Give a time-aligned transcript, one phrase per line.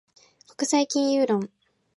[0.57, 1.51] 国際金融論